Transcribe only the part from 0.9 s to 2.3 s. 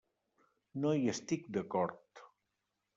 hi estic d'acord.